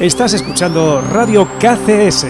Estás 0.00 0.34
escuchando 0.34 1.00
Radio 1.00 1.48
KCS. 1.58 2.26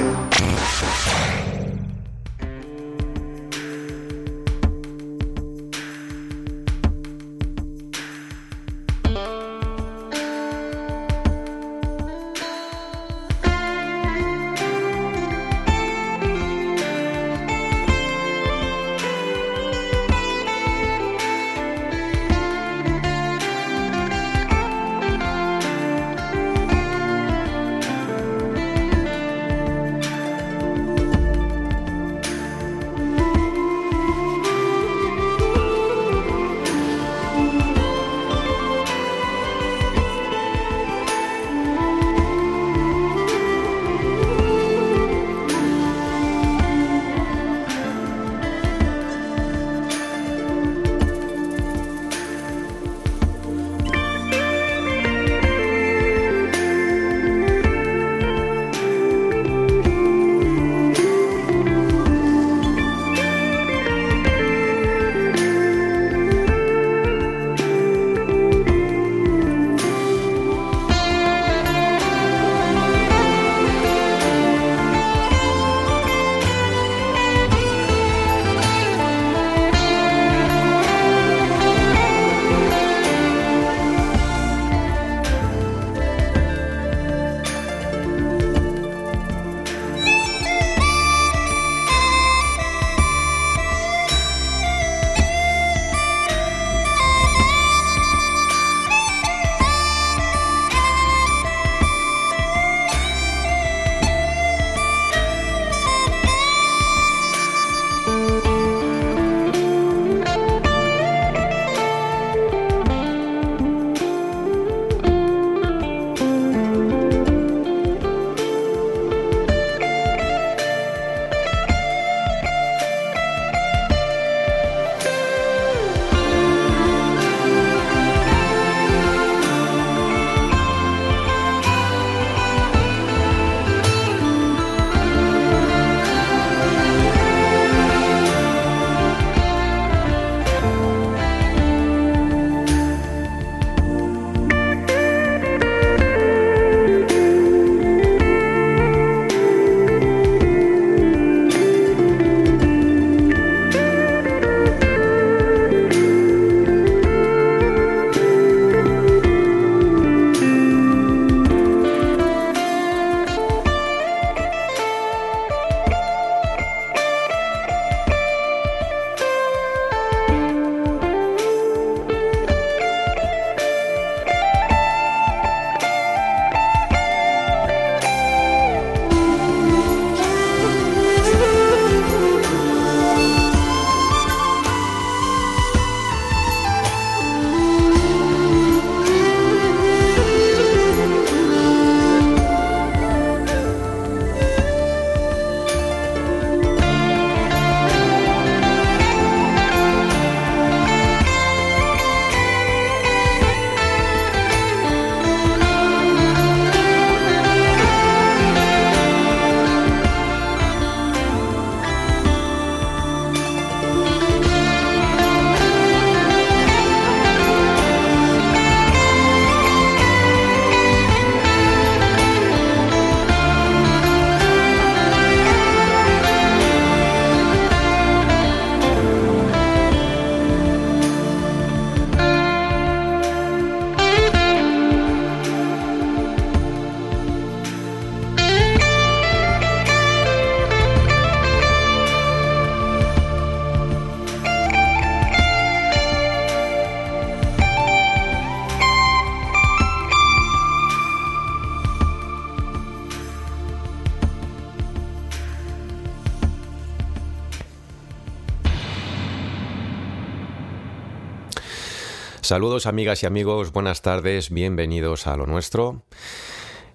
Saludos 262.44 262.84
amigas 262.84 263.22
y 263.22 263.26
amigos, 263.26 263.72
buenas 263.72 264.02
tardes, 264.02 264.50
bienvenidos 264.50 265.26
a 265.26 265.34
lo 265.34 265.46
nuestro. 265.46 266.02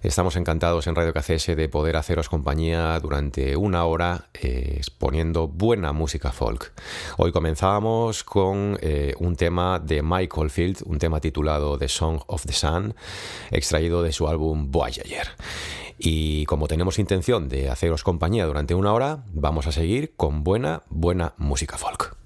Estamos 0.00 0.36
encantados 0.36 0.86
en 0.86 0.94
Radio 0.94 1.12
KCS 1.12 1.56
de 1.56 1.68
poder 1.68 1.96
haceros 1.96 2.28
compañía 2.28 2.96
durante 3.00 3.56
una 3.56 3.84
hora 3.84 4.28
eh, 4.32 4.74
exponiendo 4.76 5.48
buena 5.48 5.92
música 5.92 6.30
folk. 6.30 6.72
Hoy 7.16 7.32
comenzábamos 7.32 8.22
con 8.22 8.78
eh, 8.80 9.14
un 9.18 9.34
tema 9.34 9.80
de 9.80 10.04
Michael 10.04 10.50
Field, 10.50 10.84
un 10.86 11.00
tema 11.00 11.20
titulado 11.20 11.76
The 11.76 11.88
Song 11.88 12.20
of 12.28 12.46
the 12.46 12.52
Sun, 12.52 12.94
extraído 13.50 14.04
de 14.04 14.12
su 14.12 14.28
álbum 14.28 14.70
Voyager. 14.70 15.30
Y 15.98 16.44
como 16.44 16.68
tenemos 16.68 17.00
intención 17.00 17.48
de 17.48 17.70
haceros 17.70 18.04
compañía 18.04 18.46
durante 18.46 18.76
una 18.76 18.92
hora, 18.92 19.24
vamos 19.32 19.66
a 19.66 19.72
seguir 19.72 20.14
con 20.16 20.44
buena, 20.44 20.84
buena 20.90 21.34
música 21.38 21.76
folk. 21.76 22.19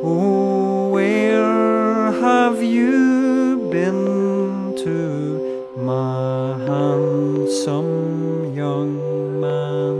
Oh, 0.00 0.90
where 0.90 2.12
have 2.20 2.62
you 2.62 3.68
been 3.72 4.76
to, 4.76 5.74
my 5.76 6.56
handsome 6.70 8.54
young 8.54 9.40
man? 9.40 9.96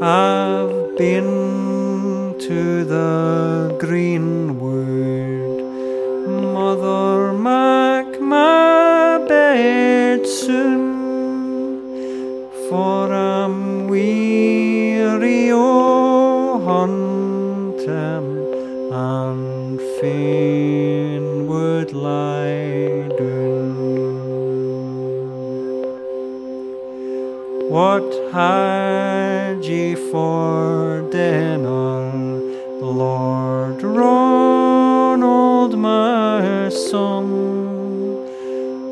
I've 0.00 0.96
been 0.96 2.36
to 2.38 2.84
the 2.84 3.76
greenwood, 3.80 5.60
Mother 6.54 7.32
Mac, 7.32 8.20
my 8.20 9.18
soon, 10.24 11.28
for 12.68 13.12
I'm 13.12 13.88
weary 13.88 14.29
hunting 16.68 17.80
and 18.92 19.80
would 21.48 21.90
down. 23.18 23.60
What 27.68 28.08
had 28.32 29.64
ye 29.64 29.94
for 29.94 31.02
dinner, 31.10 32.12
Lord 32.80 33.82
Ronald, 33.82 35.72
my 35.78 36.68
son? 36.68 37.26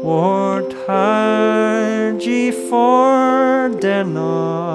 What 0.02 0.72
had 0.86 2.22
ye 2.22 2.50
for 2.50 3.68
dinner, 3.80 4.67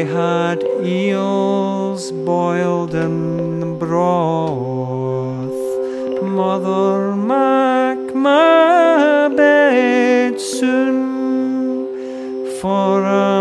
I 0.00 0.04
had 0.04 0.62
eels 0.82 2.10
boiled 2.10 2.94
in 2.94 3.78
broth, 3.78 5.60
Mother 6.22 7.14
Mac, 7.14 8.14
my 8.14 9.28
bed 9.36 10.40
soon, 10.40 11.86
for 12.62 13.04
I'm 13.04 13.39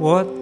What 0.01 0.40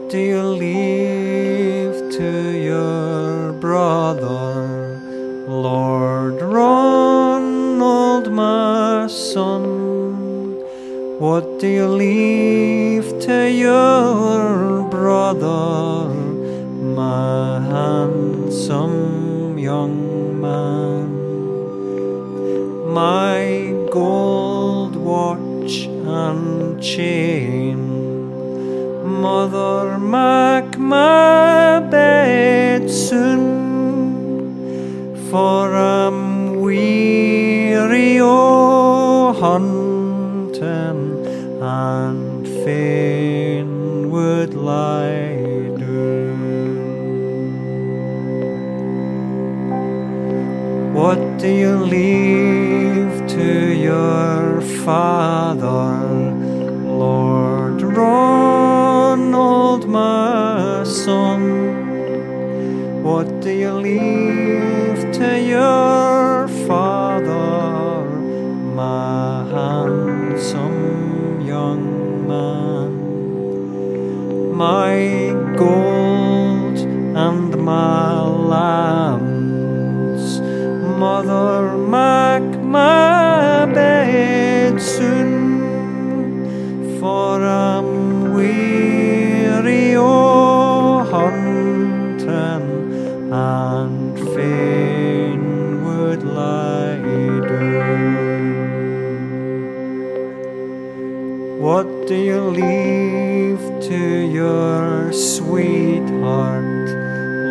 leave 102.49 103.59
to 103.81 103.97
your 104.31 105.13
sweetheart, 105.13 106.89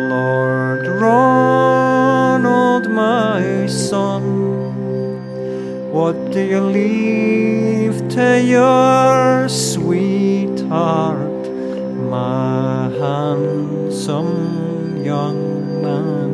Lord 0.09 0.87
Ronald, 1.01 2.89
my 2.91 3.67
son? 3.67 4.23
What 5.91 6.31
do 6.31 6.41
you 6.41 6.61
leave 6.61 8.07
to 8.09 8.41
your 8.41 9.49
sweetheart, 9.49 11.19
my 12.09 12.89
handsome 12.99 14.35
young 15.03 15.81
man? 15.81 16.29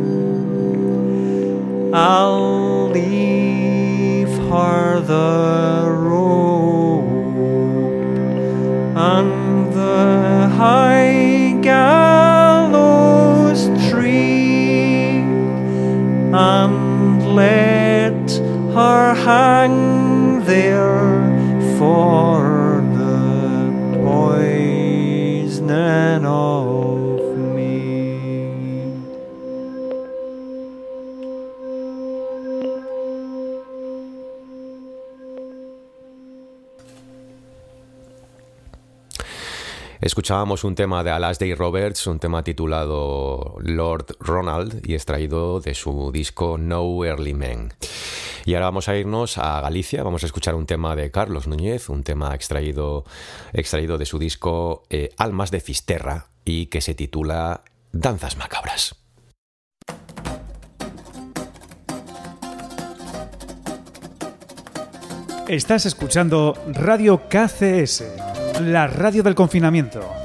I'll 1.94 2.90
leave 2.90 4.34
her 4.50 5.00
the 5.00 5.55
sail 20.56 20.95
Escuchábamos 40.06 40.64
un 40.64 40.76
tema 40.76 41.04
de 41.04 41.10
Alasdair 41.10 41.58
Roberts, 41.58 42.06
un 42.06 42.20
tema 42.20 42.44
titulado 42.44 43.56
Lord 43.58 44.16
Ronald 44.20 44.88
y 44.88 44.94
extraído 44.94 45.60
de 45.62 45.74
su 45.74 46.12
disco 46.12 46.60
No 46.60 47.04
Early 47.04 47.34
Men. 47.34 47.74
Y 48.46 48.54
ahora 48.54 48.68
vamos 48.68 48.88
a 48.88 48.96
irnos 48.96 49.40
a 49.40 49.60
Galicia, 49.62 50.04
vamos 50.04 50.22
a 50.22 50.28
escuchar 50.28 50.54
un 50.54 50.68
tema 50.68 50.96
de 50.96 51.10
Carlos 51.10 51.48
Núñez, 51.48 51.90
un 51.90 52.04
tema 52.04 52.36
extraído, 52.36 53.04
extraído 53.52 53.98
de 53.98 54.06
su 54.06 54.20
disco 54.20 54.84
eh, 54.92 55.10
Almas 55.18 55.50
de 55.50 55.60
Fisterra 55.60 56.28
y 56.46 56.68
que 56.68 56.82
se 56.82 56.94
titula 56.94 57.64
Danzas 57.92 58.38
Macabras. 58.38 58.96
Estás 65.48 65.88
escuchando 65.88 66.54
Radio 66.68 67.24
KCS, 67.28 68.04
la 68.62 68.88
radio 68.88 69.24
del 69.24 69.36
confinamiento. 69.36 70.25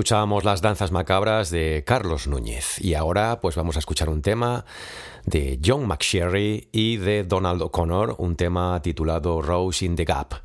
Escuchábamos 0.00 0.44
las 0.44 0.62
danzas 0.62 0.92
macabras 0.92 1.50
de 1.50 1.84
Carlos 1.86 2.26
Núñez 2.26 2.80
y 2.80 2.94
ahora 2.94 3.38
pues 3.42 3.54
vamos 3.54 3.76
a 3.76 3.80
escuchar 3.80 4.08
un 4.08 4.22
tema 4.22 4.64
de 5.26 5.60
John 5.62 5.86
McSherry 5.86 6.68
y 6.72 6.96
de 6.96 7.22
Donald 7.22 7.60
O'Connor, 7.60 8.14
un 8.16 8.34
tema 8.34 8.80
titulado 8.80 9.42
Rose 9.42 9.84
in 9.84 9.96
the 9.96 10.06
Gap. 10.06 10.36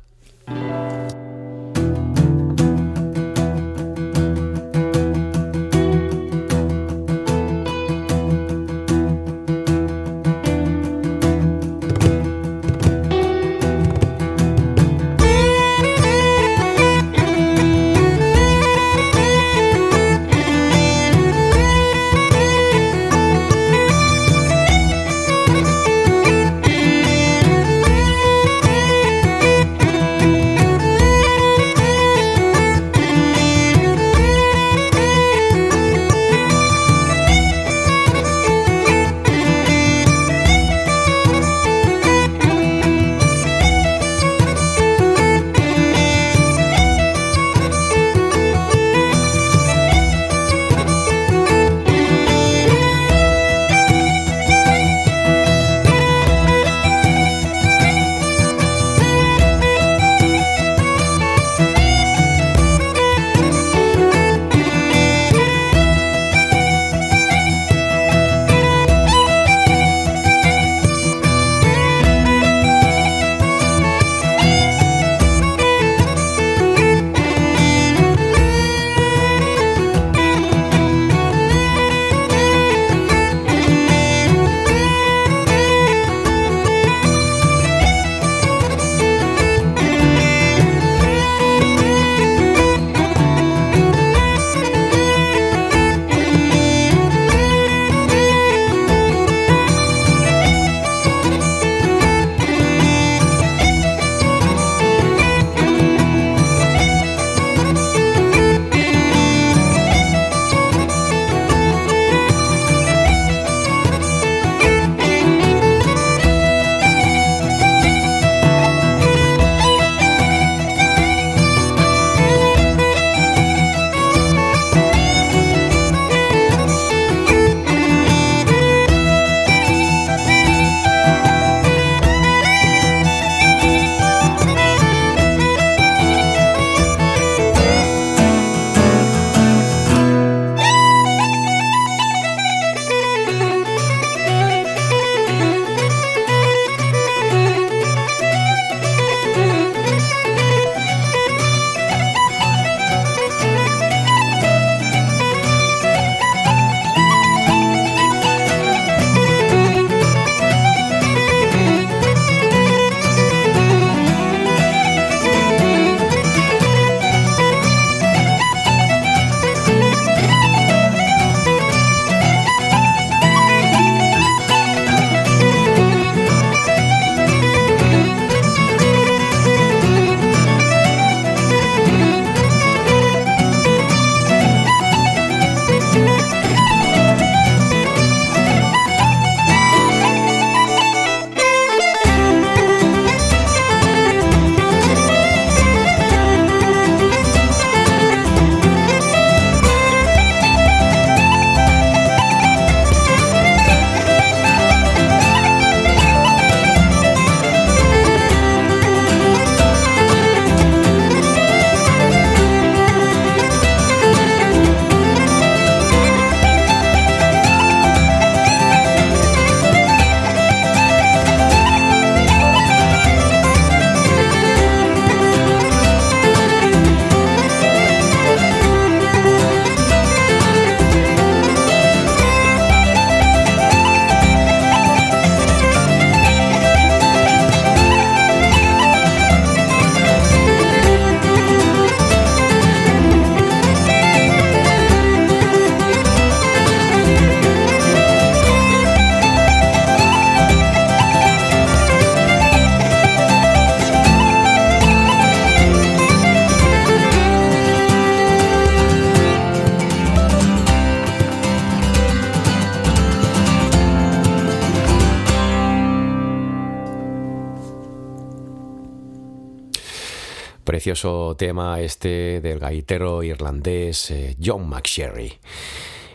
precioso 270.86 271.34
tema 271.36 271.80
este 271.80 272.40
del 272.40 272.60
gaitero 272.60 273.24
irlandés 273.24 274.08
eh, 274.12 274.36
John 274.40 274.68
McSherry. 274.68 275.40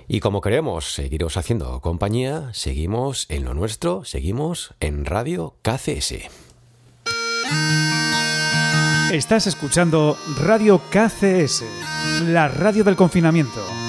Y 0.08 0.22
como 0.22 0.40
queremos 0.40 0.94
seguiros 0.94 1.36
haciendo 1.36 1.82
compañía, 1.82 2.50
seguimos 2.54 3.26
en 3.28 3.44
lo 3.44 3.54
nuestro, 3.54 4.06
seguimos 4.06 4.74
en 4.80 5.04
Radio 5.04 5.58
KCS. 5.62 6.30
Estás 9.12 9.46
escuchando 9.46 10.18
Radio 10.40 10.80
KCS, 10.90 11.66
la 12.28 12.48
radio 12.48 12.86
del 12.86 12.96
confinamiento. 12.96 13.81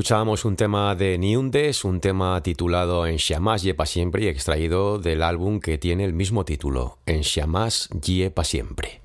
escuchábamos 0.00 0.46
un 0.46 0.56
tema 0.56 0.94
de 0.94 1.18
Niundes, 1.18 1.84
un 1.84 2.00
tema 2.00 2.42
titulado 2.42 3.06
En 3.06 3.16
Shamas 3.16 3.62
Yepa 3.62 3.84
Siempre 3.84 4.24
y 4.24 4.28
extraído 4.28 4.98
del 4.98 5.22
álbum 5.22 5.60
que 5.60 5.76
tiene 5.76 6.06
el 6.06 6.14
mismo 6.14 6.46
título, 6.46 6.96
En 7.04 7.20
Shamas 7.20 7.90
Yepa 7.90 8.42
Siempre. 8.42 9.02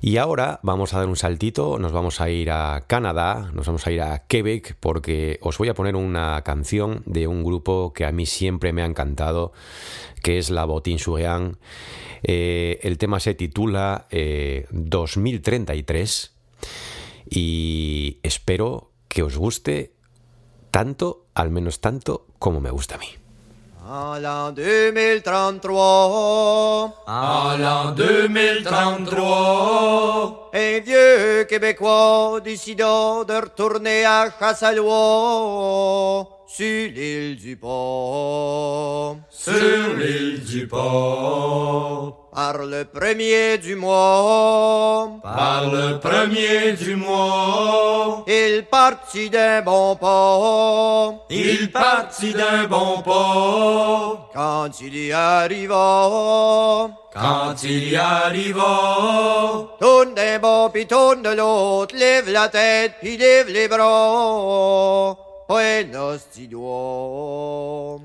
Y 0.00 0.18
ahora 0.18 0.60
vamos 0.62 0.94
a 0.94 0.98
dar 0.98 1.08
un 1.08 1.16
saltito, 1.16 1.80
nos 1.80 1.90
vamos 1.90 2.20
a 2.20 2.30
ir 2.30 2.52
a 2.52 2.84
Canadá, 2.86 3.50
nos 3.54 3.66
vamos 3.66 3.84
a 3.88 3.90
ir 3.90 4.02
a 4.02 4.20
Quebec, 4.28 4.76
porque 4.78 5.40
os 5.42 5.58
voy 5.58 5.68
a 5.68 5.74
poner 5.74 5.96
una 5.96 6.40
canción 6.42 7.02
de 7.06 7.26
un 7.26 7.42
grupo 7.42 7.92
que 7.92 8.04
a 8.04 8.12
mí 8.12 8.24
siempre 8.24 8.72
me 8.72 8.82
ha 8.82 8.86
encantado, 8.86 9.52
que 10.22 10.38
es 10.38 10.48
La 10.48 10.64
Botín 10.64 11.00
Suean. 11.00 11.58
Eh, 12.22 12.78
el 12.82 12.98
tema 12.98 13.18
se 13.18 13.34
titula 13.34 14.06
eh, 14.12 14.68
2033 14.70 16.36
y 17.28 18.20
espero 18.22 18.92
que 19.08 19.24
os 19.24 19.36
guste 19.36 19.93
tanto, 20.74 21.26
al 21.34 21.50
menos 21.50 21.80
tanto, 21.80 22.26
como 22.40 22.60
me 22.60 22.68
gusta 22.68 22.96
a 22.96 22.98
mí. 22.98 23.06
En 23.86 24.20
l'an 24.20 24.52
2033. 24.56 25.70
En 27.06 27.62
l'an 27.62 27.94
2033. 27.94 30.50
Un 30.52 30.80
vieux 30.84 31.46
Québécois 31.48 32.40
décida 32.40 33.22
de 33.24 33.40
retourner 33.40 34.04
à 34.04 34.34
Chassalois 34.36 36.28
sur 36.56 36.90
l'île 36.92 37.36
du 37.36 37.56
port. 37.56 39.16
Sur 39.28 39.96
l'île 39.98 40.44
du 40.44 40.68
port. 40.68 42.30
Par 42.32 42.58
le 42.58 42.84
premier 42.84 43.58
du 43.58 43.74
mois. 43.74 45.18
Par 45.20 45.68
le 45.68 45.98
premier 45.98 46.74
du 46.74 46.94
mois. 46.94 48.24
Il 48.28 48.66
partit 48.70 49.30
d'un 49.30 49.62
bon 49.62 49.96
port. 49.96 51.26
Il 51.28 51.72
partit 51.72 52.34
d'un 52.34 52.68
bon 52.68 53.02
port. 53.02 54.30
Quand 54.32 54.80
il 54.80 54.96
y 54.96 55.12
arriva. 55.12 56.88
Quand 57.12 57.54
il 57.64 57.88
y 57.90 57.96
arriva. 57.96 59.66
Tourne 59.80 60.14
d'un 60.14 60.38
bord 60.38 60.70
puis 60.70 60.86
tourne 60.86 61.22
de 61.22 61.30
l'autre. 61.30 61.96
Lève 61.96 62.30
la 62.30 62.48
tête 62.48 62.92
puis 63.00 63.16
lève 63.16 63.48
les 63.48 63.66
bras. 63.66 65.16
Buenos 65.46 66.26
doigt. 66.48 68.00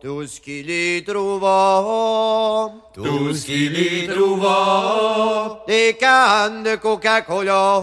Tout 0.00 0.26
ce 0.26 0.40
qu'il 0.40 0.70
y 0.70 1.04
trouva. 1.04 2.72
Tout 2.94 3.34
ce 3.34 3.44
qu'il 3.44 3.78
y 3.78 4.08
trouva. 4.08 5.62
Des 5.66 5.98
cannes 6.00 6.62
de 6.62 6.76
Coca-Cola. 6.76 7.82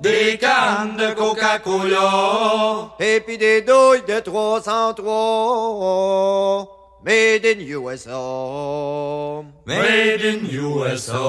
Des 0.00 0.36
cannes 0.38 0.96
de 0.96 1.14
Coca-Cola. 1.14 2.90
Et 2.98 3.20
puis 3.20 3.38
des 3.38 3.62
douilles 3.62 4.02
de 4.08 4.18
303. 4.18 6.72
Made 7.04 7.46
in 7.46 7.60
USA. 7.60 9.44
Made 9.64 10.24
in 10.24 10.44
USA. 10.50 11.22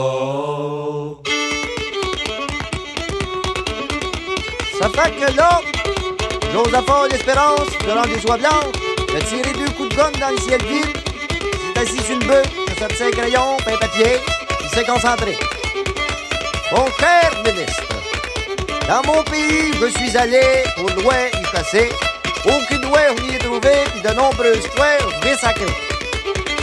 Ça 4.79 4.89
fait 4.89 5.11
que 5.11 5.35
là, 5.35 5.61
Josaphat 6.53 7.07
l'Espérance, 7.11 7.67
devant 7.85 8.03
des 8.03 8.19
soies 8.19 8.37
blanches, 8.37 8.75
a 9.15 9.21
tiré 9.21 9.51
deux 9.53 9.71
coups 9.71 9.89
de 9.89 9.95
gomme 9.95 10.15
dans 10.19 10.29
le 10.29 10.37
ciel 10.37 10.61
vide, 10.63 10.97
s'est 11.75 11.81
assis 11.81 12.03
sur 12.03 12.13
une 12.13 12.27
bœuf, 12.27 12.45
a 12.71 12.79
sorti 12.79 13.03
un 13.03 13.11
crayon, 13.11 13.57
un 13.65 13.77
papier, 13.77 14.19
il 14.61 14.69
s'est 14.69 14.85
concentré. 14.85 15.37
Mon 16.71 16.85
cher 16.99 17.31
ministre, 17.43 17.83
dans 18.87 19.01
mon 19.11 19.23
pays, 19.23 19.73
je 19.81 19.87
suis 19.97 20.15
allé 20.15 20.63
pour 20.75 20.89
loin 21.01 21.27
y 21.33 21.51
passer. 21.51 21.89
Aucune 22.45 22.81
loi 22.83 22.99
on 23.11 23.31
y 23.31 23.35
est 23.35 23.39
trouvé, 23.39 23.71
puis 23.91 24.01
de 24.01 24.15
nombreuses 24.15 24.67
fois, 24.75 24.97
sacrer. 25.37 25.65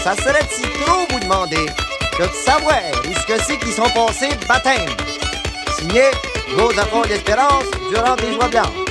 Ça 0.02 0.14
serait 0.16 0.46
si 0.50 0.62
trop 0.62 1.06
vous 1.10 1.20
demander 1.20 1.66
que 2.16 2.22
de 2.22 2.32
savoir 2.32 2.80
où 3.08 3.12
ce 3.12 3.26
que 3.26 3.42
c'est 3.42 3.58
qui 3.58 3.72
sont 3.72 3.90
passés 3.90 4.30
baptême. 4.48 4.88
Signé 5.78 6.04
Josaphat 6.50 7.08
l'Espérance 7.08 7.64
durant 7.90 8.16
des 8.16 8.32
joies 8.34 8.48
blanches. 8.48 8.84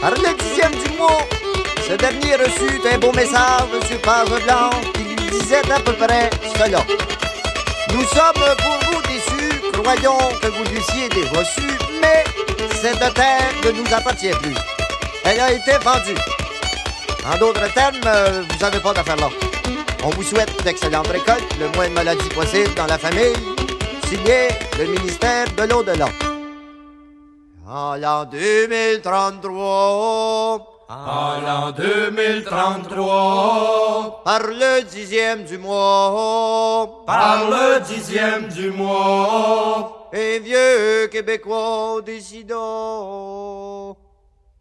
Par 0.00 0.10
le 0.10 0.34
dixième 0.38 0.72
du 0.72 0.96
mois, 0.96 1.26
ce 1.86 1.94
dernier 1.94 2.36
reçut 2.36 2.80
un 2.92 2.98
beau 2.98 3.12
message 3.12 3.68
sur 3.88 4.00
page 4.00 4.28
blanche 4.28 4.92
qui 4.94 5.02
lui 5.02 5.30
disait 5.30 5.70
à 5.70 5.80
peu 5.80 5.92
près 5.92 6.30
cela. 6.56 6.84
Nous 7.92 8.04
sommes 8.04 8.56
pour 8.58 8.78
vous 8.90 9.02
déçus, 9.02 9.60
croyons 9.72 10.18
que 10.40 10.48
vous 10.48 10.64
l'eussiez 10.64 11.08
déjà 11.08 11.44
su, 11.44 11.66
mais 12.00 12.24
cette 12.80 13.14
terre 13.14 13.50
ne 13.64 13.70
nous 13.72 13.94
appartient 13.94 14.30
plus. 14.42 14.54
Elle 15.24 15.40
a 15.40 15.52
été 15.52 15.72
vendue. 15.82 16.20
En 17.26 17.36
d'autres 17.38 17.72
termes, 17.72 18.44
vous 18.48 18.58
n'avez 18.58 18.80
pas 18.80 18.92
d'affaire 18.92 19.16
là. 19.16 19.28
On 20.04 20.10
vous 20.10 20.22
souhaite 20.22 20.62
d'excellentes 20.62 21.08
récoltes, 21.08 21.56
le 21.58 21.68
moins 21.76 21.88
de 21.88 21.94
maladies 21.94 22.28
possible 22.28 22.72
dans 22.74 22.86
la 22.86 22.98
famille. 22.98 23.57
Signé 24.08 24.48
le 24.78 24.84
ministère 24.86 25.46
de 25.56 25.64
l'au-delà. 25.64 26.08
En 27.68 27.96
l'an 27.96 28.24
2033, 28.24 30.86
En 30.88 31.40
l'an 31.46 31.72
2033. 31.72 34.22
par 34.24 34.40
le 34.42 34.82
dixième 34.84 35.44
du 35.44 35.58
mois, 35.58 37.02
Par 37.06 37.50
le 37.50 37.80
dixième 37.80 38.48
du 38.48 38.70
mois. 38.70 40.08
un 40.14 40.38
vieux 40.40 41.08
Québécois 41.12 42.00
décida. 42.06 42.56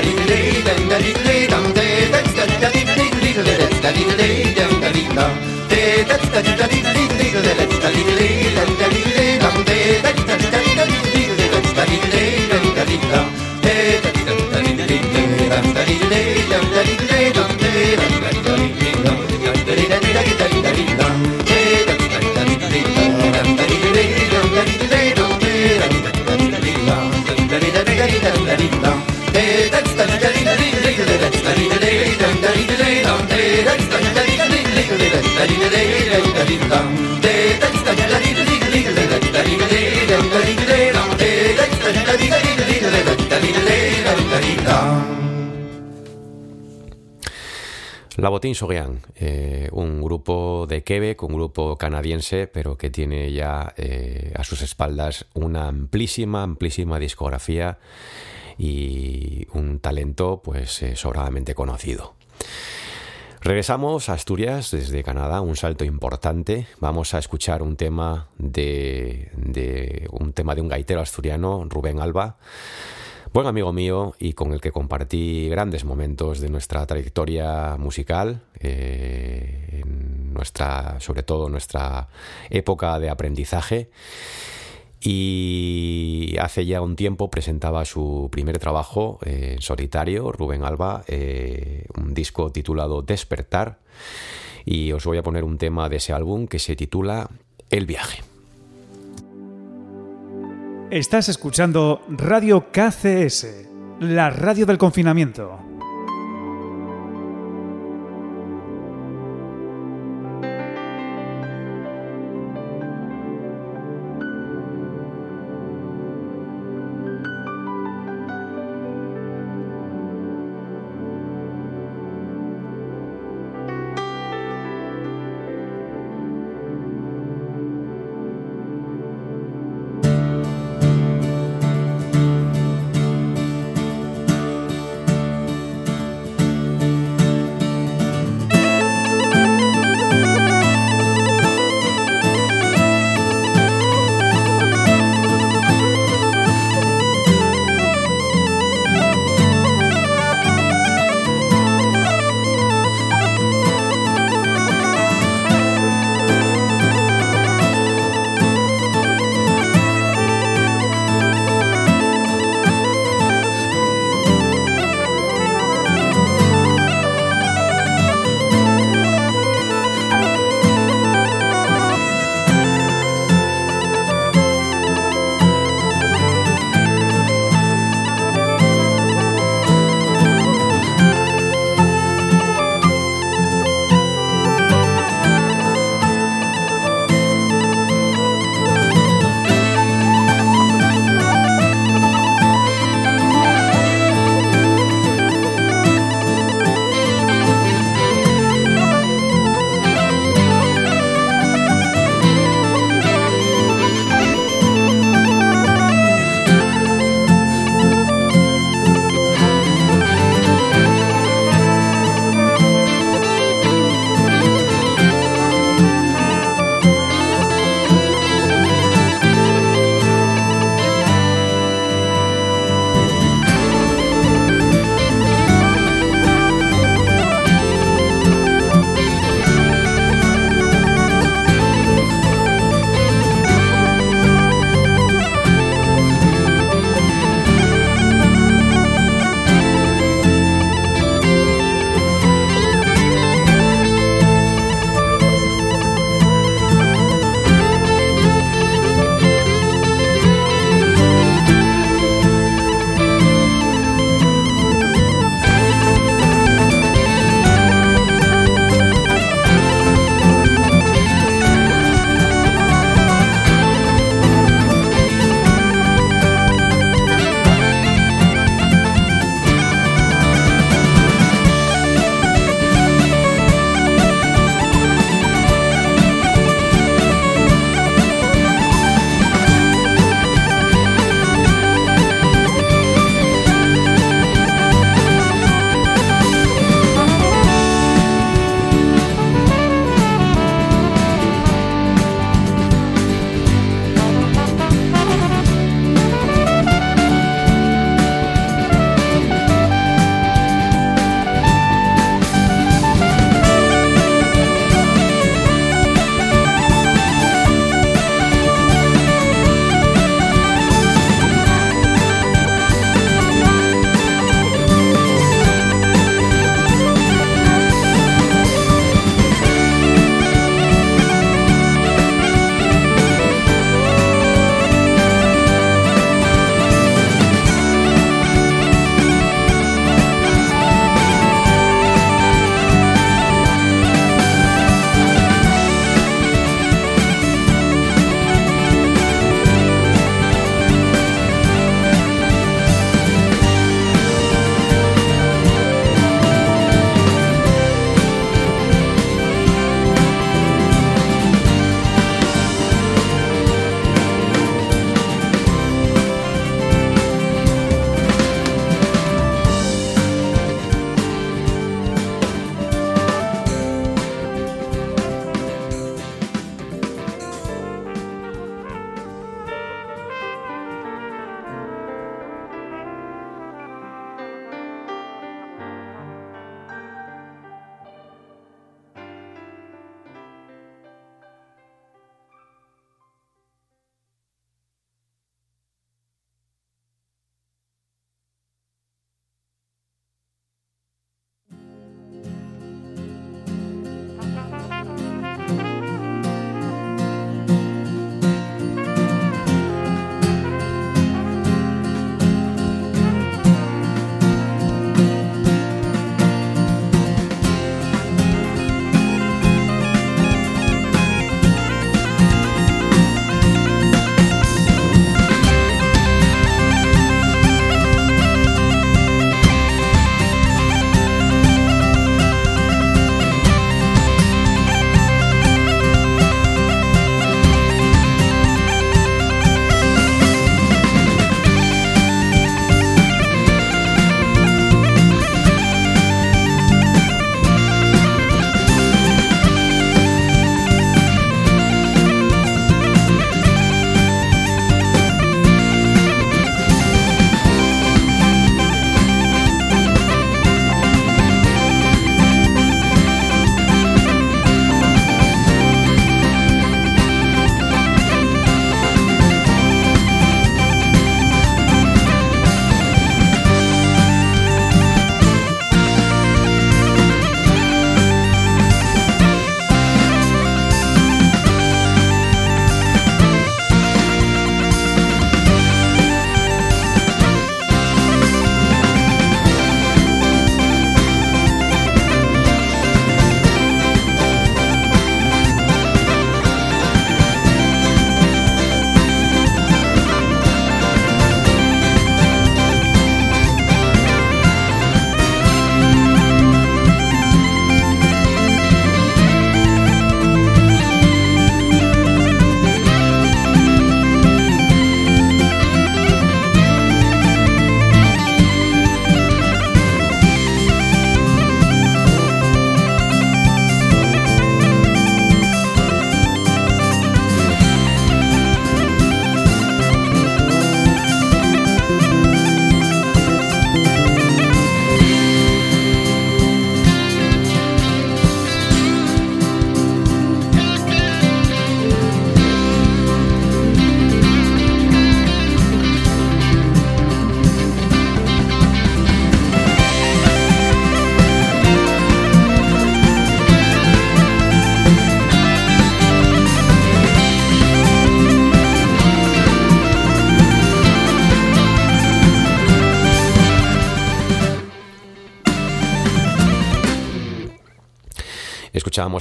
La 0.00 0.47
Botín 48.28 48.54
Soguian, 48.54 49.00
eh, 49.14 49.68
un 49.72 50.02
grupo 50.02 50.66
de 50.68 50.82
Quebec, 50.82 51.22
un 51.22 51.34
grupo 51.34 51.76
canadiense, 51.76 52.46
pero 52.46 52.76
que 52.76 52.90
tiene 52.90 53.32
ya 53.32 53.72
eh, 53.76 54.32
a 54.36 54.44
sus 54.44 54.62
espaldas 54.62 55.26
una 55.34 55.68
amplísima, 55.68 56.42
amplísima 56.42 56.98
discografía 56.98 57.78
y 58.58 59.46
un 59.52 59.78
talento 59.78 60.42
pues 60.42 60.82
eh, 60.82 60.96
sobradamente 60.96 61.54
conocido. 61.54 62.14
Regresamos 63.40 64.08
a 64.08 64.14
Asturias 64.14 64.72
desde 64.72 65.04
Canadá, 65.04 65.40
un 65.40 65.54
salto 65.54 65.84
importante. 65.84 66.66
Vamos 66.80 67.14
a 67.14 67.18
escuchar 67.18 67.62
un 67.62 67.76
tema 67.76 68.28
de 68.36 69.30
un 70.10 70.32
tema 70.32 70.56
de 70.56 70.60
un 70.60 70.68
gaitero 70.68 71.00
asturiano, 71.00 71.64
Rubén 71.68 72.00
Alba. 72.00 72.36
Buen 73.32 73.46
amigo 73.46 73.72
mío 73.72 74.14
y 74.18 74.32
con 74.32 74.52
el 74.52 74.60
que 74.60 74.72
compartí 74.72 75.48
grandes 75.48 75.84
momentos 75.84 76.40
de 76.40 76.48
nuestra 76.48 76.86
trayectoria 76.86 77.76
musical, 77.78 78.42
eh, 78.60 79.82
nuestra, 80.32 81.00
sobre 81.00 81.22
todo 81.22 81.48
nuestra 81.48 82.08
época 82.50 82.98
de 82.98 83.10
aprendizaje. 83.10 83.90
Y 85.00 86.34
hace 86.40 86.66
ya 86.66 86.80
un 86.80 86.96
tiempo 86.96 87.30
presentaba 87.30 87.84
su 87.84 88.28
primer 88.32 88.58
trabajo 88.58 89.20
eh, 89.24 89.52
en 89.54 89.62
solitario, 89.62 90.32
Rubén 90.32 90.64
Alba, 90.64 91.04
eh, 91.06 91.86
un 91.96 92.14
disco 92.14 92.50
titulado 92.50 93.02
Despertar. 93.02 93.78
Y 94.64 94.92
os 94.92 95.04
voy 95.04 95.18
a 95.18 95.22
poner 95.22 95.44
un 95.44 95.56
tema 95.56 95.88
de 95.88 95.96
ese 95.96 96.12
álbum 96.12 96.48
que 96.48 96.58
se 96.58 96.74
titula 96.74 97.30
El 97.70 97.86
viaje. 97.86 98.22
Estás 100.90 101.28
escuchando 101.28 102.00
Radio 102.08 102.72
KCS, 102.72 103.46
la 104.00 104.30
radio 104.30 104.64
del 104.64 104.78
confinamiento. 104.78 105.67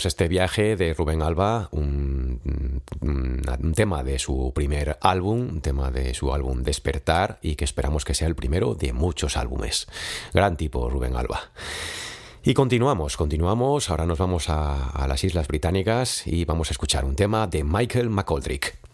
Este 0.06 0.28
viaje 0.28 0.76
de 0.76 0.94
Rubén 0.94 1.22
Alba, 1.22 1.70
un, 1.72 2.42
tema 3.76 4.04
de 4.04 4.20
su 4.20 4.52
primer 4.54 4.98
álbum, 5.02 5.42
un 5.50 5.62
tema 5.62 5.92
de 5.92 6.14
su 6.14 6.34
álbum 6.34 6.64
Despertar 6.64 7.40
y 7.42 7.56
que 7.56 7.66
esperamos 7.66 8.06
que 8.06 8.14
sea 8.14 8.28
el 8.28 8.36
primero 8.36 8.76
de 8.76 8.94
muchos 8.94 9.38
álbumes. 9.38 9.88
Gran 10.34 10.58
tipo 10.58 10.90
Rubén 10.90 11.16
Alba. 11.16 11.52
Y 12.44 12.54
continuamos, 12.54 13.18
continuamos, 13.18 13.90
ahora 13.90 14.06
nos 14.06 14.18
vamos 14.18 14.50
a, 14.50 14.90
a 14.90 15.08
las 15.08 15.24
Islas 15.24 15.48
Británicas 15.48 16.26
y 16.26 16.46
vamos 16.46 16.70
a 16.70 16.74
escuchar 16.74 17.04
un 17.04 17.16
tema 17.16 17.48
de 17.48 17.64
Michael 17.64 18.10
McColdrick. 18.10 18.87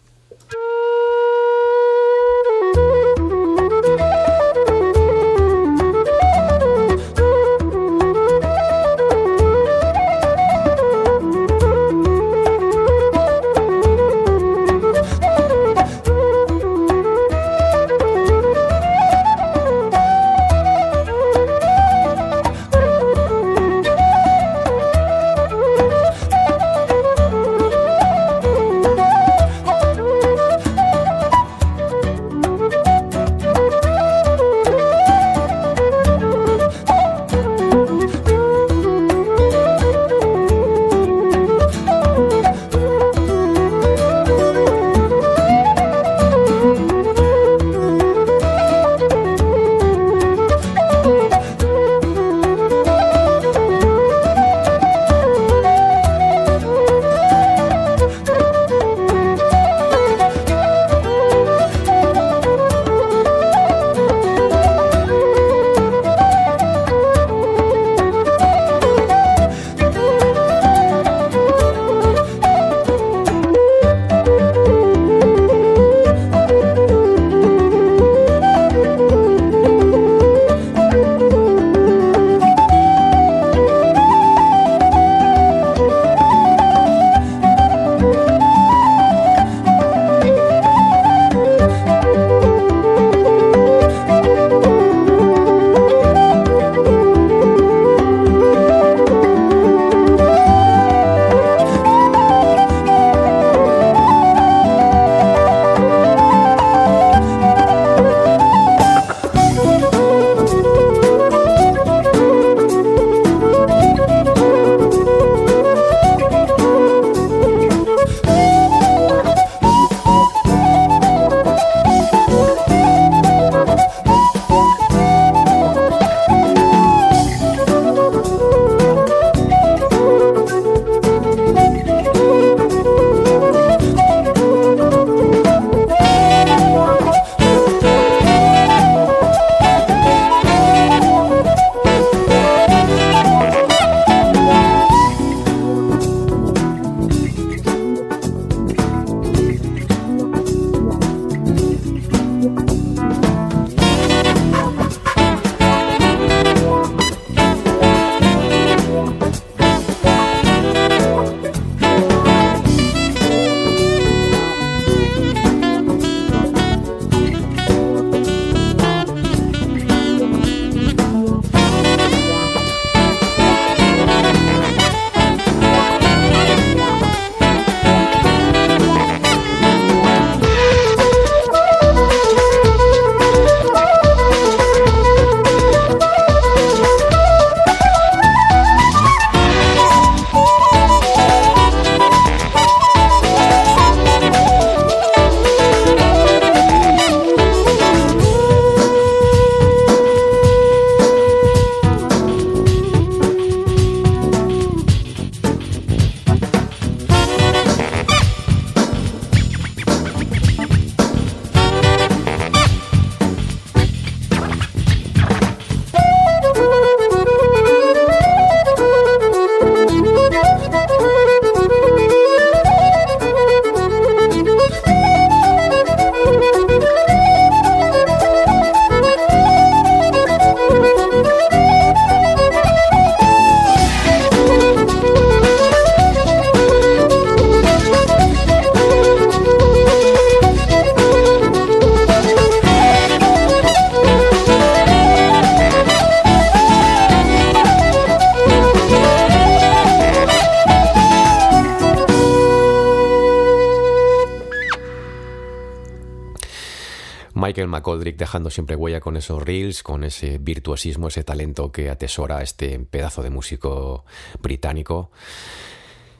McColdrick 257.84 258.16
dejando 258.16 258.48
siempre 258.48 258.76
huella 258.76 259.00
con 259.00 259.18
esos 259.18 259.42
reels, 259.42 259.82
con 259.82 260.04
ese 260.04 260.38
virtuosismo, 260.38 261.08
ese 261.08 261.22
talento 261.22 261.70
que 261.70 261.90
atesora 261.90 262.40
este 262.40 262.78
pedazo 262.78 263.22
de 263.22 263.28
músico 263.28 264.06
británico. 264.40 265.10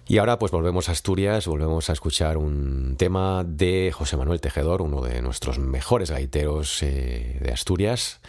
Y 0.07 0.19
ahora 0.19 0.39
pues 0.39 0.53
volvemos 0.53 0.91
a 0.91 0.93
Asturias, 0.93 1.47
volvemos 1.47 1.89
a 1.89 1.95
escuchar 1.95 2.37
un 2.37 2.97
tema 2.99 3.45
de 3.45 3.91
José 3.95 4.19
Manuel 4.19 4.43
Tejedor, 4.43 4.83
uno 4.83 5.01
de 5.01 5.23
nuestros 5.23 5.59
mejores 5.59 6.11
gaiteros 6.11 6.83
eh, 6.83 7.39
de 7.41 7.51
Asturias. 7.51 8.21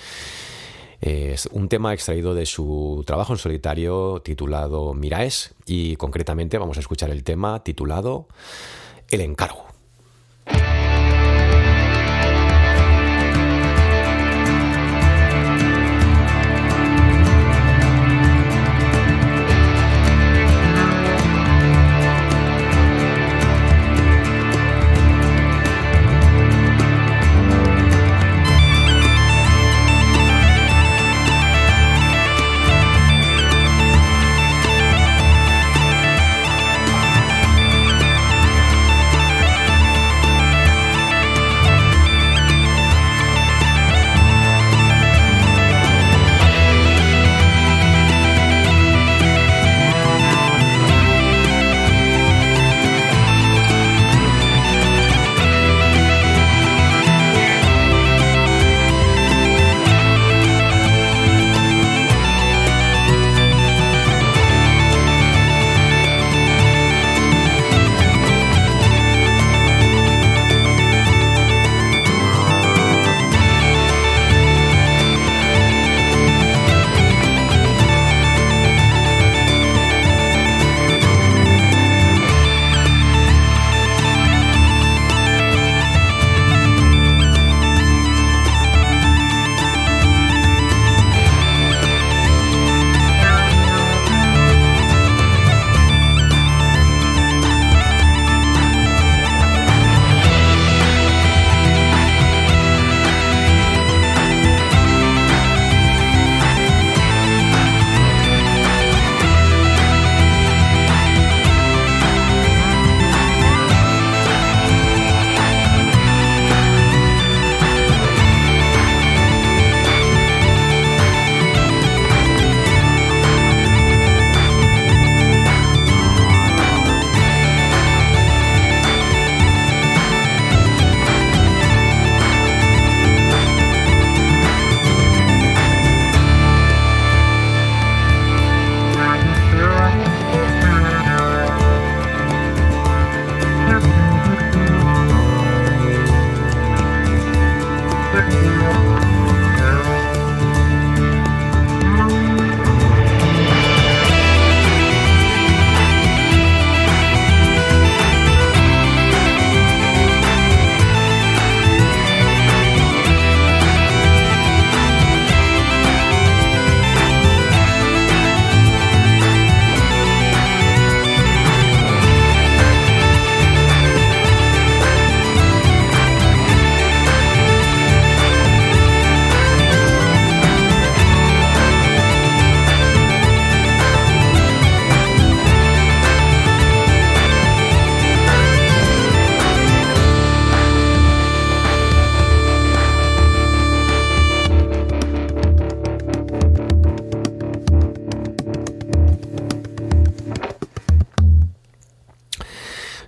Es 1.02 1.50
un 1.52 1.68
tema 1.68 1.94
extraído 1.94 2.34
de 2.34 2.46
su 2.46 3.04
trabajo 3.06 3.34
en 3.34 3.40
solitario 3.40 4.22
titulado 4.24 4.94
Miraes 4.94 5.54
y 5.66 5.98
concretamente 5.98 6.58
vamos 6.58 6.78
a 6.78 6.80
escuchar 6.80 7.10
el 7.10 7.26
tema 7.26 7.62
titulado 7.66 8.30
El 9.10 9.20
encargo. 9.20 9.65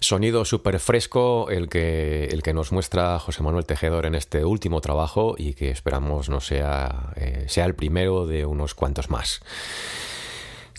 Sonido 0.08 0.46
súper 0.46 0.80
fresco 0.80 1.50
el 1.50 1.68
que, 1.68 2.30
el 2.32 2.42
que 2.42 2.54
nos 2.54 2.72
muestra 2.72 3.20
José 3.20 3.44
Manuel 3.44 3.66
Tejedor 3.66 4.06
en 4.06 4.16
este 4.16 4.46
último 4.46 4.80
trabajo 4.80 5.36
y 5.38 5.54
que 5.54 5.70
esperamos 5.70 6.30
no 6.30 6.40
sea, 6.40 7.12
eh, 7.18 7.44
sea 7.50 7.66
el 7.66 7.76
primero 7.76 8.26
de 8.26 8.46
unos 8.46 8.74
cuantos 8.74 9.10
más. 9.10 9.42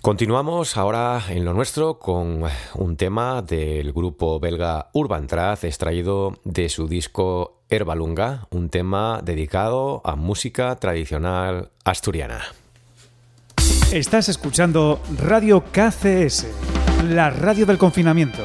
Continuamos 0.01 0.79
ahora 0.79 1.23
en 1.29 1.45
lo 1.45 1.53
nuestro 1.53 1.99
con 1.99 2.45
un 2.77 2.97
tema 2.97 3.43
del 3.43 3.93
grupo 3.93 4.41
belga 4.41 4.89
Urban 4.95 5.27
Trath 5.27 5.65
extraído 5.65 6.39
de 6.45 6.71
su 6.71 6.89
disco 6.89 7.61
Herbalunga, 7.69 8.47
un 8.49 8.71
tema 8.71 9.21
dedicado 9.23 10.01
a 10.07 10.17
música 10.17 10.75
tradicional 10.77 11.71
asturiana. 11.85 12.47
Estás 13.93 14.31
escuchando 14.31 15.03
Radio 15.19 15.65
KCS, 15.71 16.47
la 17.11 17.29
radio 17.29 17.67
del 17.67 17.77
confinamiento. 17.77 18.43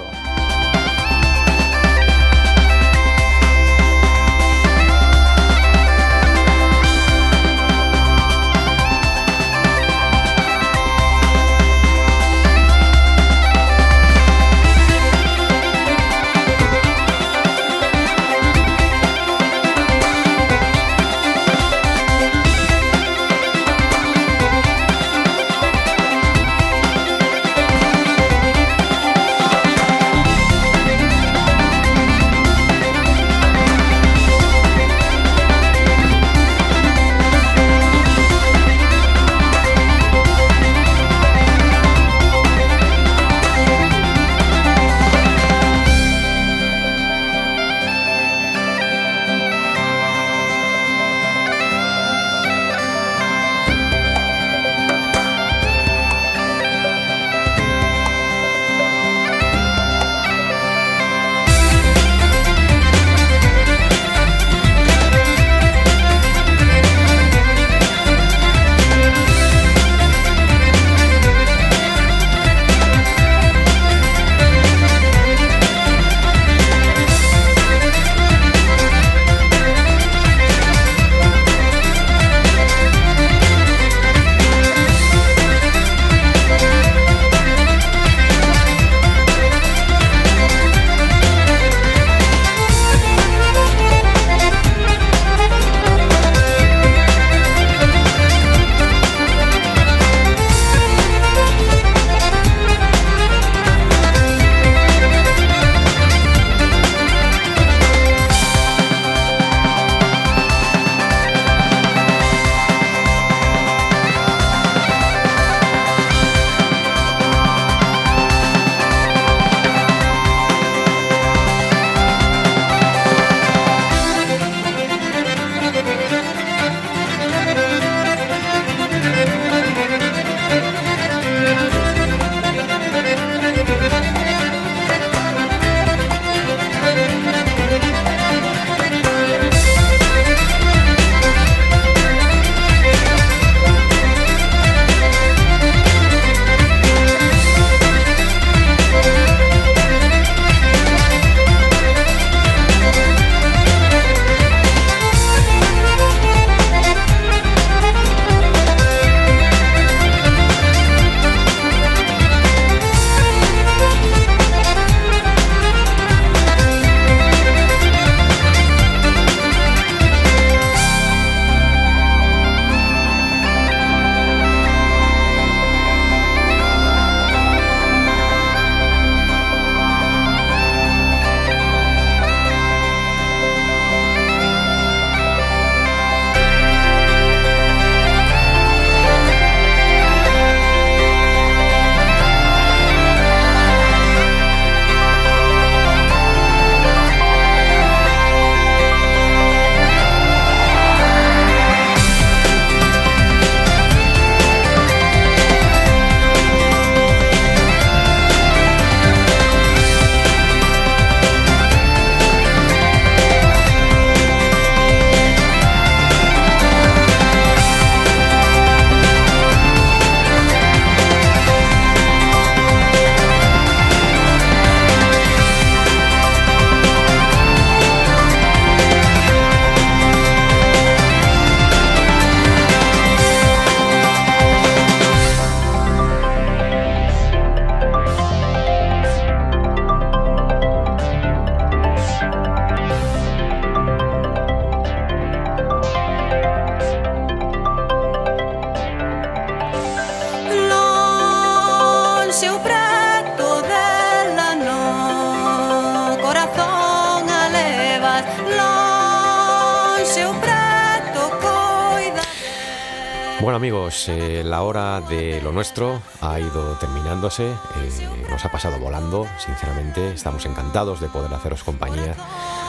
Nuestro 265.64 266.02
ha 266.20 266.42
ido 266.42 266.78
terminándose, 266.78 267.50
eh, 267.50 268.26
nos 268.30 268.44
ha 268.44 268.52
pasado 268.52 268.80
volando, 268.80 269.26
sinceramente, 269.38 270.12
estamos 270.12 270.46
encantados 270.46 271.00
de 271.00 271.08
poder 271.08 271.34
haceros 271.34 271.64
compañía 271.64 272.18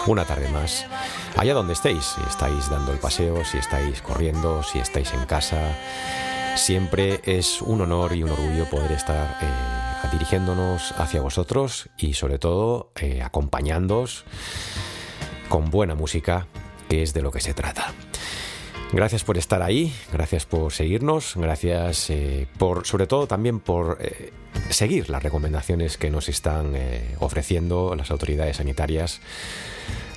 una 0.06 0.24
tarde 0.24 0.48
más, 0.50 0.86
allá 1.36 1.54
donde 1.54 1.72
estéis, 1.72 2.04
si 2.04 2.20
estáis 2.28 2.70
dando 2.70 2.92
el 2.92 3.00
paseo, 3.00 3.44
si 3.44 3.58
estáis 3.58 4.00
corriendo, 4.00 4.62
si 4.62 4.78
estáis 4.78 5.12
en 5.12 5.26
casa, 5.26 5.76
siempre 6.54 7.20
es 7.24 7.62
un 7.62 7.80
honor 7.80 8.14
y 8.14 8.22
un 8.22 8.30
orgullo 8.30 8.70
poder 8.70 8.92
estar 8.92 9.38
eh, 9.42 10.08
dirigiéndonos 10.12 10.92
hacia 10.92 11.20
vosotros 11.20 11.88
y 11.98 12.14
sobre 12.14 12.38
todo 12.38 12.92
acompañándoos 13.24 14.24
con 15.48 15.68
buena 15.68 15.96
música, 15.96 16.46
que 16.88 17.02
es 17.02 17.12
de 17.12 17.22
lo 17.22 17.32
que 17.32 17.40
se 17.40 17.54
trata. 17.54 17.92
Gracias 18.92 19.24
por 19.24 19.38
estar 19.38 19.62
ahí, 19.62 19.92
gracias 20.12 20.46
por 20.46 20.72
seguirnos, 20.72 21.34
gracias 21.36 22.10
eh, 22.10 22.46
por, 22.58 22.86
sobre 22.86 23.06
todo 23.06 23.26
también 23.26 23.58
por 23.58 23.98
eh, 24.00 24.32
seguir 24.70 25.10
las 25.10 25.22
recomendaciones 25.22 25.96
que 25.96 26.10
nos 26.10 26.28
están 26.28 26.76
eh, 26.76 27.16
ofreciendo 27.18 27.94
las 27.96 28.10
autoridades 28.10 28.58
sanitarias 28.58 29.20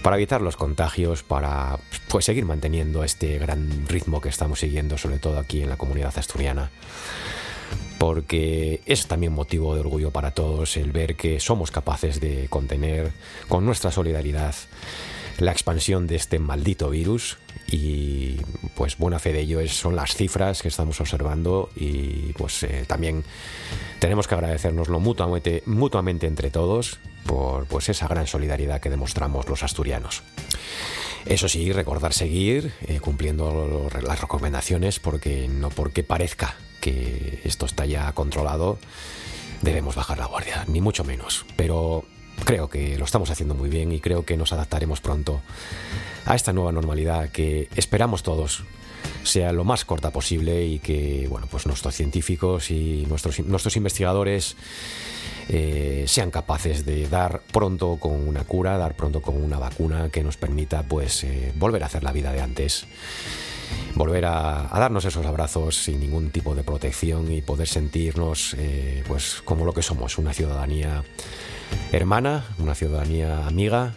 para 0.04 0.16
evitar 0.16 0.42
los 0.42 0.56
contagios, 0.56 1.24
para 1.24 1.80
pues, 2.08 2.26
seguir 2.26 2.46
manteniendo 2.46 3.04
este 3.04 3.38
gran 3.40 3.88
ritmo 3.88 4.22
que 4.22 4.30
estamos 4.30 4.60
siguiendo, 4.60 4.98
sobre 4.98 5.20
todo 5.20 5.40
aquí 5.40 5.62
en 5.62 5.70
la 5.70 5.78
comunidad 5.78 6.18
asturiana. 6.18 6.70
Porque 7.98 8.82
es 8.86 9.08
también 9.08 9.34
motivo 9.34 9.74
de 9.74 9.82
orgullo 9.82 10.12
para 10.12 10.32
todos 10.32 10.78
el 10.78 10.92
ver 10.92 11.16
que 11.16 11.40
somos 11.40 11.72
capaces 11.72 12.22
de 12.22 12.48
contener 12.48 13.12
con 13.48 13.66
nuestra 13.66 13.92
solidaridad 13.92 14.56
la 15.40 15.52
expansión 15.52 16.08
de 16.08 16.16
este 16.16 16.40
maldito 16.40 16.90
virus 16.90 17.38
y 17.70 18.38
pues 18.76 18.98
buena 18.98 19.20
fe 19.20 19.34
de 19.34 19.42
ello 19.42 19.68
son 19.68 19.96
las 19.96 20.16
cifras 20.16 20.62
que 20.62 20.68
estamos 20.68 21.00
observando 21.02 21.70
y 21.76 22.34
pues 22.34 22.64
eh, 22.64 22.86
también 22.88 23.24
tenemos 24.00 24.28
que 24.28 24.36
agradecernoslo 24.36 25.00
mutuamente, 25.00 25.64
mutuamente 25.66 26.28
entre 26.28 26.50
todos 26.50 27.00
por 27.26 27.66
pues 27.66 27.90
esa 27.90 28.08
gran 28.08 28.26
solidaridad 28.26 28.80
que 28.80 28.90
demostramos 28.90 29.50
los 29.50 29.64
asturianos. 29.64 30.24
Eso 31.26 31.50
sí, 31.50 31.74
recordar 31.74 32.14
seguir 32.14 32.72
eh, 32.88 33.00
cumpliendo 33.02 33.90
las 34.02 34.22
recomendaciones 34.22 35.00
porque 35.00 35.50
no 35.50 35.70
porque 35.70 36.04
parezca 36.04 36.56
que 36.80 37.42
esto 37.44 37.66
está 37.66 37.86
ya 37.86 38.12
controlado 38.14 38.80
debemos 39.62 39.96
bajar 39.96 40.20
la 40.20 40.26
guardia, 40.26 40.66
ni 40.68 40.82
mucho 40.82 41.04
menos. 41.04 41.46
Pero 41.56 42.06
creo 42.46 42.70
que 42.70 42.98
lo 42.98 43.06
estamos 43.06 43.30
haciendo 43.30 43.56
muy 43.56 43.70
bien 43.70 43.92
y 43.92 44.00
creo 44.00 44.26
que 44.26 44.38
nos 44.38 44.54
adaptaremos 44.54 45.02
pronto 45.02 45.42
a 46.26 46.36
esta 46.36 46.54
nueva 46.54 46.72
normalidad 46.72 47.30
que 47.30 47.70
esperamos 47.76 48.24
todos 48.24 48.64
sea 49.24 49.52
lo 49.52 49.64
más 49.64 49.86
corta 49.86 50.12
posible 50.12 50.66
y 50.66 50.80
que 50.80 51.28
bueno 51.30 51.48
pues 51.50 51.66
nuestros 51.66 51.96
científicos 51.96 52.72
y 52.72 53.06
nuestros, 53.08 53.40
nuestros 53.42 53.76
investigadores 53.76 54.56
eh, 55.50 56.04
sean 56.08 56.30
capaces 56.30 56.86
de 56.86 57.08
dar 57.08 57.42
pronto 57.54 57.98
con 57.98 58.28
una 58.28 58.44
cura, 58.44 58.78
dar 58.78 58.96
pronto 58.96 59.22
con 59.22 59.42
una 59.42 59.58
vacuna 59.58 60.10
que 60.10 60.24
nos 60.24 60.36
permita 60.36 60.84
pues 60.84 61.24
eh, 61.24 61.54
volver 61.56 61.84
a 61.84 61.86
hacer 61.86 62.04
la 62.04 62.12
vida 62.12 62.34
de 62.34 62.42
antes. 62.42 62.86
Volver 63.96 64.26
a, 64.26 64.70
darnos 64.74 65.06
esos 65.06 65.26
abrazos 65.26 65.76
sin 65.76 66.00
ningún 66.00 66.32
tipo 66.32 66.54
de 66.56 66.64
protección 66.64 67.32
y 67.32 67.42
poder 67.42 67.68
sentirnos 67.68 68.56
eh, 68.58 69.04
pues 69.08 69.42
como 69.44 69.66
lo 69.66 69.74
que 69.74 69.82
somos, 69.82 70.18
una 70.18 70.34
ciudadanía 70.34 71.04
hermana, 71.92 72.46
una 72.60 72.76
ciudadanía 72.76 73.48
amiga 73.48 73.94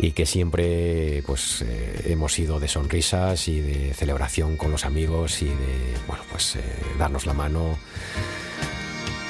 y 0.00 0.12
que 0.12 0.26
siempre 0.26 1.22
pues 1.26 1.62
eh, 1.62 2.02
hemos 2.06 2.32
sido 2.32 2.60
de 2.60 2.68
sonrisas 2.68 3.48
y 3.48 3.60
de 3.60 3.94
celebración 3.94 4.56
con 4.56 4.70
los 4.70 4.84
amigos 4.84 5.42
y 5.42 5.46
de 5.46 5.94
bueno 6.06 6.22
pues 6.30 6.56
eh, 6.56 6.62
darnos 6.98 7.26
la 7.26 7.34
mano 7.34 7.78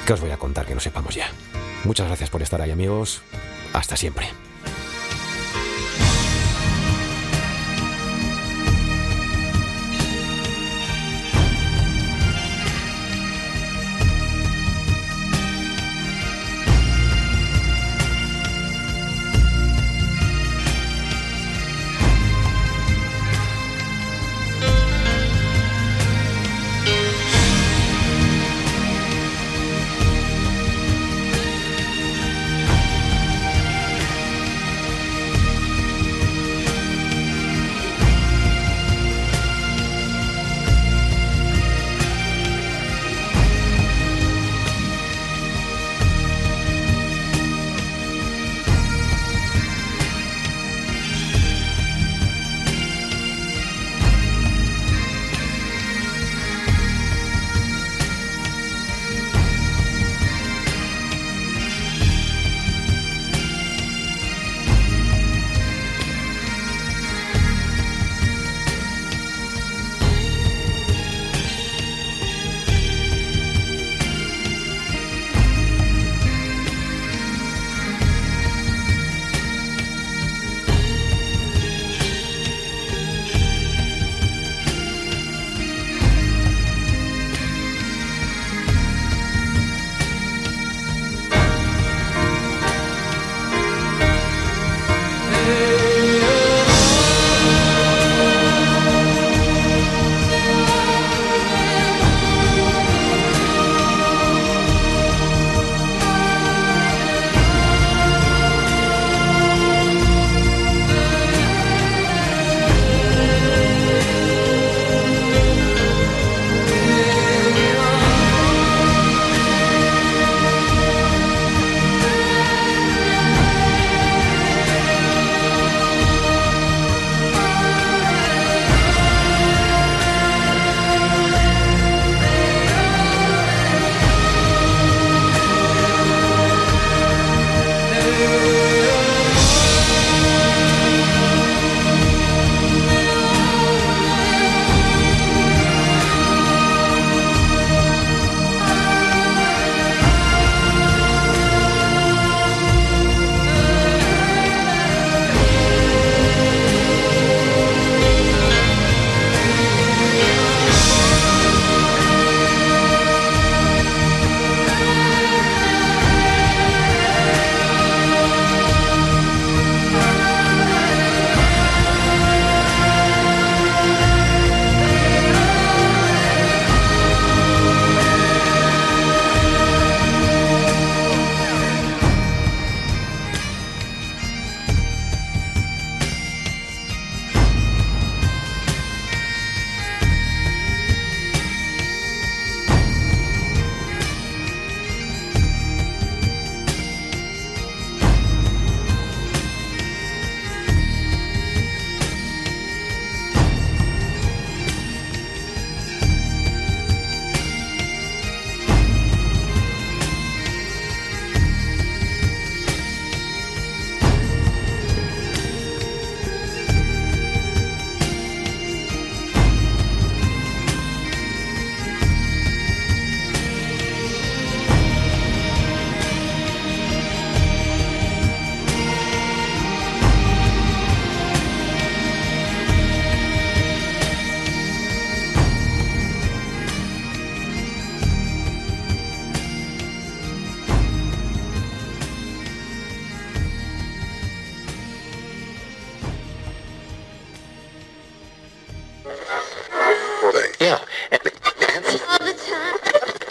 que 0.05 0.13
os 0.13 0.21
voy 0.21 0.31
a 0.31 0.37
contar 0.37 0.65
que 0.65 0.75
no 0.75 0.81
sepamos 0.81 1.15
ya. 1.15 1.27
Muchas 1.85 2.07
gracias 2.07 2.29
por 2.29 2.41
estar 2.41 2.61
ahí 2.61 2.71
amigos. 2.71 3.21
Hasta 3.73 3.95
siempre 3.95 4.29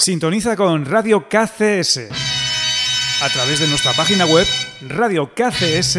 Sintoniza 0.09 0.57
con 0.57 0.87
Radio 0.87 1.29
KCS 1.29 2.09
a 3.21 3.29
través 3.29 3.61
de 3.61 3.69
nuestra 3.69 3.93
página 3.93 4.25
web 4.25 4.47
radiokcs.es. 4.81 5.99